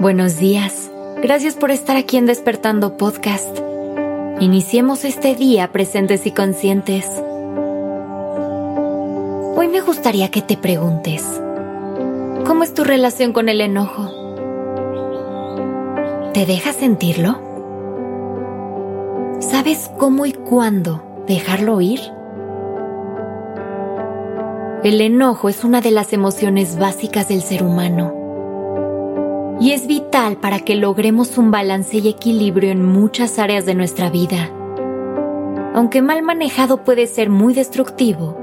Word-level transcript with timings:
Buenos 0.00 0.38
días. 0.38 0.92
Gracias 1.20 1.56
por 1.56 1.72
estar 1.72 1.96
aquí 1.96 2.18
en 2.18 2.26
Despertando 2.26 2.96
Podcast. 2.96 3.58
Iniciemos 4.38 5.04
este 5.04 5.34
día 5.34 5.72
presentes 5.72 6.24
y 6.24 6.30
conscientes. 6.30 7.04
Hoy 9.56 9.66
me 9.66 9.80
gustaría 9.80 10.30
que 10.30 10.40
te 10.40 10.56
preguntes, 10.56 11.24
¿cómo 12.46 12.62
es 12.62 12.74
tu 12.74 12.84
relación 12.84 13.32
con 13.32 13.48
el 13.48 13.60
enojo? 13.60 14.08
¿Te 16.32 16.46
dejas 16.46 16.76
sentirlo? 16.76 17.40
¿Sabes 19.40 19.90
cómo 19.98 20.26
y 20.26 20.32
cuándo 20.32 21.24
dejarlo 21.26 21.80
ir? 21.80 21.98
El 24.84 25.00
enojo 25.00 25.48
es 25.48 25.64
una 25.64 25.80
de 25.80 25.90
las 25.90 26.12
emociones 26.12 26.78
básicas 26.78 27.26
del 27.26 27.42
ser 27.42 27.64
humano 27.64 28.17
y 29.60 29.72
es 29.72 29.86
vital 29.86 30.36
para 30.36 30.60
que 30.60 30.76
logremos 30.76 31.36
un 31.36 31.50
balance 31.50 31.98
y 31.98 32.08
equilibrio 32.08 32.70
en 32.70 32.84
muchas 32.84 33.38
áreas 33.38 33.66
de 33.66 33.74
nuestra 33.74 34.08
vida. 34.10 34.50
Aunque 35.74 36.02
mal 36.02 36.22
manejado 36.22 36.84
puede 36.84 37.06
ser 37.06 37.30
muy 37.30 37.54
destructivo, 37.54 38.36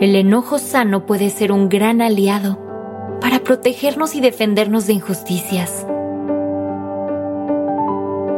el 0.00 0.16
enojo 0.16 0.58
sano 0.58 1.06
puede 1.06 1.28
ser 1.30 1.52
un 1.52 1.68
gran 1.68 2.00
aliado 2.00 2.58
para 3.20 3.40
protegernos 3.40 4.14
y 4.14 4.20
defendernos 4.20 4.86
de 4.86 4.94
injusticias. 4.94 5.86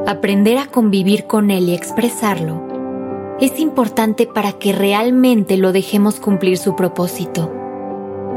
Aprender 0.06 0.58
a 0.58 0.66
convivir 0.66 1.26
con 1.26 1.50
él 1.50 1.68
y 1.68 1.74
expresarlo 1.74 3.36
es 3.40 3.60
importante 3.60 4.26
para 4.26 4.52
que 4.52 4.72
realmente 4.72 5.56
lo 5.56 5.72
dejemos 5.72 6.18
cumplir 6.18 6.58
su 6.58 6.74
propósito 6.74 7.52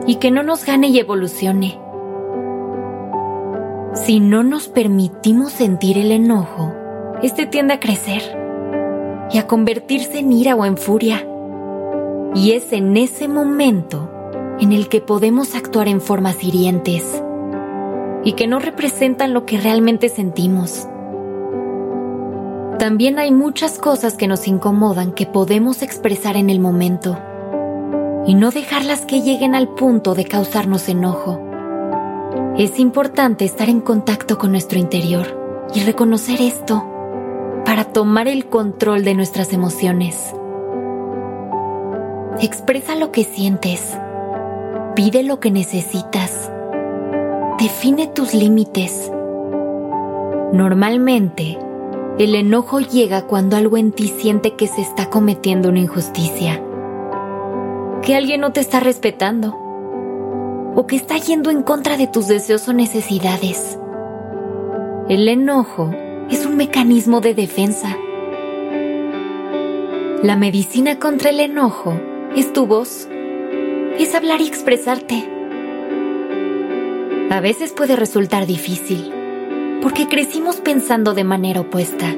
y 0.06 0.16
que 0.16 0.32
no 0.32 0.44
nos 0.44 0.66
gane 0.66 0.90
y 0.90 1.00
evolucione. 1.00 1.85
Si 3.96 4.20
no 4.20 4.44
nos 4.44 4.68
permitimos 4.68 5.54
sentir 5.54 5.98
el 5.98 6.12
enojo, 6.12 6.74
este 7.24 7.46
tiende 7.46 7.76
a 7.76 7.80
crecer 7.80 8.22
y 9.32 9.38
a 9.38 9.48
convertirse 9.48 10.20
en 10.20 10.34
ira 10.34 10.54
o 10.54 10.66
en 10.66 10.76
furia. 10.76 11.26
Y 12.36 12.52
es 12.52 12.74
en 12.74 12.98
ese 12.98 13.30
momento 13.30 14.12
en 14.60 14.74
el 14.74 14.90
que 14.90 15.00
podemos 15.00 15.56
actuar 15.56 15.88
en 15.88 16.02
formas 16.02 16.44
hirientes 16.44 17.24
y 18.26 18.34
que 18.34 18.48
no 18.48 18.60
representan 18.60 19.34
lo 19.34 19.46
que 19.46 19.62
realmente 19.62 20.10
sentimos. 20.10 20.90
También 22.78 23.18
hay 23.18 23.32
muchas 23.32 23.80
cosas 23.80 24.16
que 24.16 24.28
nos 24.28 24.46
incomodan 24.50 25.14
que 25.14 25.26
podemos 25.26 25.82
expresar 25.82 26.36
en 26.36 26.50
el 26.50 26.60
momento 26.60 27.18
y 28.28 28.36
no 28.36 28.52
dejarlas 28.52 29.06
que 29.06 29.22
lleguen 29.22 29.56
al 29.56 29.70
punto 29.70 30.16
de 30.16 30.26
causarnos 30.26 30.90
enojo. 30.90 31.55
Es 32.58 32.80
importante 32.80 33.44
estar 33.44 33.68
en 33.68 33.82
contacto 33.82 34.38
con 34.38 34.52
nuestro 34.52 34.80
interior 34.80 35.68
y 35.74 35.82
reconocer 35.82 36.40
esto 36.40 36.86
para 37.66 37.84
tomar 37.84 38.30
el 38.30 38.46
control 38.46 39.04
de 39.04 39.14
nuestras 39.14 39.52
emociones. 39.52 40.34
Expresa 42.40 42.96
lo 42.96 43.12
que 43.12 43.26
sientes. 43.26 43.98
Pide 44.96 45.24
lo 45.24 45.42
que 45.42 45.52
necesitas. 45.52 46.50
Define 47.60 48.08
tus 48.08 48.34
límites. 48.34 49.12
Normalmente, 50.54 51.60
el 52.20 52.36
enojo 52.36 52.80
llega 52.80 53.24
cuando 53.24 53.58
algo 53.58 53.76
en 53.76 53.92
ti 53.92 54.08
siente 54.08 54.56
que 54.56 54.68
se 54.68 54.80
está 54.80 55.10
cometiendo 55.10 55.68
una 55.68 55.80
injusticia, 55.80 56.64
que 58.02 58.16
alguien 58.16 58.40
no 58.40 58.54
te 58.54 58.62
está 58.62 58.80
respetando 58.80 59.65
o 60.76 60.86
que 60.88 60.98
está 60.98 61.18
yendo 61.18 61.50
en 61.50 61.64
contra 61.64 61.98
de 61.98 62.08
tus 62.08 62.28
deseos 62.28 62.68
o 62.68 62.74
necesidades. 62.74 63.80
El 65.08 65.28
enojo 65.30 65.92
es 66.30 66.46
un 66.46 66.58
mecanismo 66.58 67.22
de 67.22 67.34
defensa. 67.34 67.98
La 70.22 70.36
medicina 70.36 71.00
contra 71.00 71.30
el 71.30 71.40
enojo 71.40 72.00
es 72.36 72.52
tu 72.52 72.68
voz, 72.68 73.08
es 73.98 74.14
hablar 74.16 74.42
y 74.42 74.48
expresarte. 74.48 75.30
A 77.30 77.40
veces 77.40 77.72
puede 77.72 77.96
resultar 77.96 78.46
difícil, 78.46 79.12
porque 79.82 80.08
crecimos 80.08 80.58
pensando 80.58 81.14
de 81.14 81.24
manera 81.24 81.62
opuesta. 81.62 82.14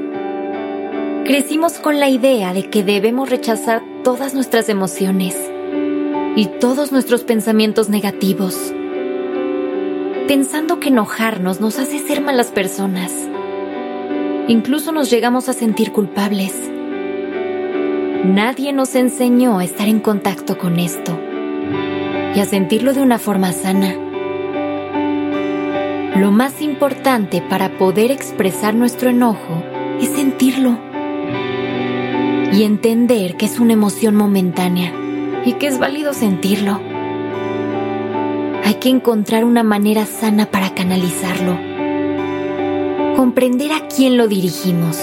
Crecimos 1.26 1.74
con 1.74 2.00
la 2.00 2.10
idea 2.10 2.54
de 2.54 2.70
que 2.70 2.84
debemos 2.84 3.30
rechazar 3.30 3.84
todas 4.04 4.34
nuestras 4.34 4.70
emociones 4.70 5.36
y 6.38 6.46
todos 6.46 6.92
nuestros 6.92 7.24
pensamientos 7.24 7.90
negativos, 7.90 8.72
pensando 10.28 10.80
que 10.80 10.90
enojarnos 10.90 11.60
nos 11.60 11.80
hace 11.80 11.98
ser 11.98 12.22
malas 12.22 12.52
personas. 12.52 13.12
Incluso 14.48 14.92
nos 14.92 15.10
llegamos 15.10 15.50
a 15.50 15.54
sentir 15.54 15.92
culpables. 15.92 16.54
Nadie 18.24 18.72
nos 18.72 18.94
enseñó 18.94 19.58
a 19.58 19.64
estar 19.64 19.88
en 19.88 20.00
contacto 20.00 20.60
con 20.60 20.78
esto 20.78 21.20
y 22.36 22.40
a 22.40 22.46
sentirlo 22.46 22.94
de 22.94 23.02
una 23.02 23.18
forma 23.18 23.52
sana. 23.52 23.96
Lo 26.18 26.30
más 26.30 26.62
importante 26.62 27.42
para 27.42 27.80
poder 27.80 28.12
expresar 28.12 28.76
nuestro 28.76 29.10
enojo 29.10 29.64
es 30.00 30.10
sentirlo 30.10 30.78
y 32.54 32.62
entender 32.62 33.38
que 33.38 33.48
es 33.48 33.60
una 33.60 33.74
emoción 33.74 34.14
momentánea 34.14 34.94
y 35.48 35.54
que 35.54 35.68
es 35.68 35.80
válido 35.80 36.14
sentirlo. 36.14 36.82
Hay 38.66 38.74
que 38.82 38.90
encontrar 38.90 39.46
una 39.46 39.64
manera 39.64 40.06
sana 40.06 40.48
para 40.48 40.74
canalizarlo. 40.74 41.58
Comprender 43.16 43.72
a 43.72 43.88
quién 43.88 44.18
lo 44.18 44.28
dirigimos, 44.28 45.00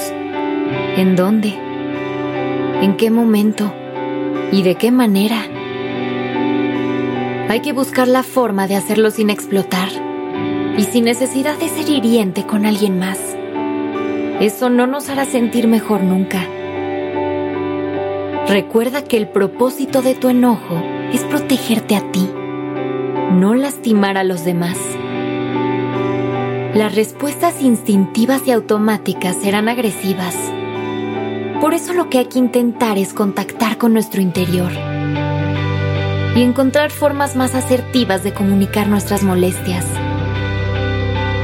en 0.99 1.17
dónde, 1.17 1.55
en 2.83 2.95
qué 2.99 3.11
momento 3.11 3.73
y 4.53 4.63
de 4.63 4.75
qué 4.75 4.91
manera. 4.91 5.39
Hay 7.49 7.61
que 7.61 7.73
buscar 7.73 8.07
la 8.07 8.23
forma 8.23 8.67
de 8.67 8.77
hacerlo 8.77 9.11
sin 9.11 9.31
explotar 9.31 9.89
y 10.77 10.83
sin 10.83 11.05
necesidad 11.05 11.57
de 11.57 11.71
ser 11.71 11.89
hiriente 11.89 12.45
con 12.45 12.67
alguien 12.67 12.99
más. 12.99 13.19
Eso 14.41 14.69
no 14.69 14.87
nos 14.87 15.09
hará 15.09 15.25
sentir 15.25 15.69
mejor 15.69 16.03
nunca. 16.03 16.47
Recuerda 18.49 19.03
que 19.03 19.17
el 19.17 19.27
propósito 19.27 20.03
de 20.03 20.15
tu 20.15 20.29
enojo 20.29 20.83
es 21.15 21.23
protegerte 21.23 21.97
a 21.97 22.13
ti, 22.13 22.29
no 23.33 23.55
lastimar 23.55 24.19
a 24.19 24.23
los 24.23 24.45
demás. 24.45 24.77
Las 26.75 26.95
respuestas 26.95 27.63
instintivas 27.63 28.47
y 28.47 28.53
automáticas 28.53 29.37
serán 29.37 29.71
agresivas. 29.71 30.37
Por 31.63 31.73
eso 31.73 31.95
lo 31.95 32.11
que 32.11 32.19
hay 32.19 32.27
que 32.27 32.39
intentar 32.39 32.99
es 32.99 33.15
contactar 33.15 33.79
con 33.79 33.95
nuestro 33.95 34.21
interior 34.21 34.73
y 36.37 36.43
encontrar 36.43 36.91
formas 36.91 37.37
más 37.37 37.55
asertivas 37.55 38.23
de 38.25 38.35
comunicar 38.35 38.89
nuestras 38.89 39.23
molestias. 39.23 39.87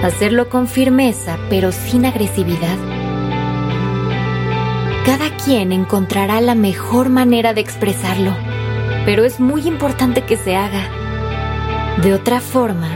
Hacerlo 0.02 0.50
con 0.50 0.68
firmeza, 0.68 1.38
pero 1.48 1.72
sin 1.72 2.04
agresividad 2.04 2.99
cada 5.04 5.34
quien 5.36 5.72
encontrará 5.72 6.40
la 6.40 6.54
mejor 6.54 7.08
manera 7.08 7.54
de 7.54 7.60
expresarlo, 7.60 8.36
pero 9.06 9.24
es 9.24 9.40
muy 9.40 9.66
importante 9.66 10.22
que 10.22 10.36
se 10.36 10.56
haga. 10.56 10.88
De 12.02 12.12
otra 12.12 12.40
forma, 12.40 12.88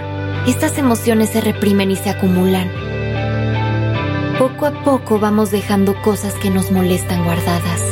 estas 0.46 0.76
emociones 0.76 1.30
se 1.30 1.40
reprimen 1.40 1.90
y 1.90 1.96
se 1.96 2.10
acumulan. 2.10 2.70
Poco 4.38 4.66
a 4.66 4.72
poco 4.84 5.18
vamos 5.18 5.50
dejando 5.50 5.94
cosas 6.02 6.34
que 6.34 6.50
nos 6.50 6.70
molestan 6.70 7.24
guardadas 7.24 7.82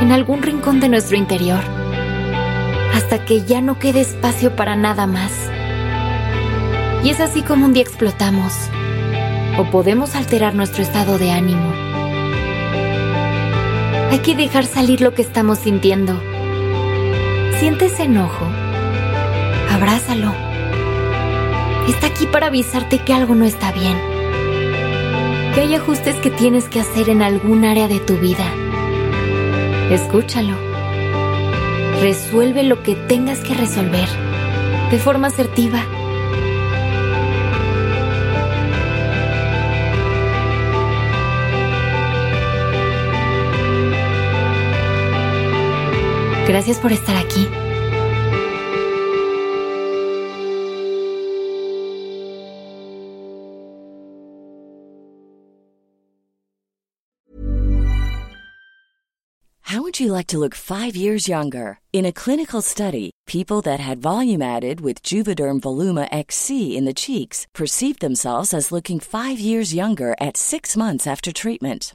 en 0.00 0.10
algún 0.10 0.42
rincón 0.42 0.80
de 0.80 0.88
nuestro 0.88 1.16
interior, 1.16 1.60
hasta 2.94 3.24
que 3.24 3.42
ya 3.42 3.60
no 3.60 3.78
quede 3.78 4.00
espacio 4.00 4.56
para 4.56 4.74
nada 4.74 5.06
más. 5.06 5.32
Y 7.04 7.10
es 7.10 7.20
así 7.20 7.42
como 7.42 7.66
un 7.66 7.72
día 7.72 7.82
explotamos, 7.82 8.52
o 9.58 9.70
podemos 9.70 10.16
alterar 10.16 10.54
nuestro 10.54 10.82
estado 10.82 11.18
de 11.18 11.30
ánimo 11.30 11.91
hay 14.12 14.18
que 14.18 14.36
dejar 14.36 14.66
salir 14.66 15.00
lo 15.00 15.14
que 15.14 15.22
estamos 15.22 15.60
sintiendo. 15.60 16.20
¿Sientes 17.58 17.98
enojo? 17.98 18.44
Abrázalo. 19.70 20.34
Está 21.88 22.08
aquí 22.08 22.26
para 22.26 22.48
avisarte 22.48 22.98
que 22.98 23.14
algo 23.14 23.34
no 23.34 23.46
está 23.46 23.72
bien. 23.72 23.96
Que 25.54 25.62
hay 25.62 25.74
ajustes 25.74 26.16
que 26.16 26.28
tienes 26.28 26.68
que 26.68 26.80
hacer 26.80 27.08
en 27.08 27.22
algún 27.22 27.64
área 27.64 27.88
de 27.88 28.00
tu 28.00 28.18
vida. 28.18 28.44
Escúchalo. 29.90 30.56
Resuelve 32.02 32.64
lo 32.64 32.82
que 32.82 32.94
tengas 32.94 33.38
que 33.38 33.54
resolver 33.54 34.08
de 34.90 34.98
forma 34.98 35.28
asertiva 35.28 35.86
Gracias 46.52 46.78
por 46.78 46.92
estar 46.92 47.16
aquí. 47.16 47.48
How 59.62 59.80
would 59.80 59.98
you 59.98 60.12
like 60.12 60.26
to 60.26 60.38
look 60.38 60.54
5 60.54 60.94
years 60.94 61.26
younger? 61.26 61.78
In 61.94 62.04
a 62.04 62.12
clinical 62.12 62.60
study, 62.60 63.12
people 63.26 63.62
that 63.62 63.80
had 63.80 64.02
volume 64.02 64.42
added 64.42 64.82
with 64.82 65.02
Juvederm 65.02 65.60
Voluma 65.60 66.06
XC 66.12 66.76
in 66.76 66.84
the 66.84 66.92
cheeks 66.92 67.46
perceived 67.54 68.00
themselves 68.00 68.52
as 68.52 68.70
looking 68.70 69.00
5 69.00 69.40
years 69.40 69.72
younger 69.72 70.14
at 70.20 70.36
6 70.36 70.76
months 70.76 71.06
after 71.06 71.32
treatment 71.32 71.94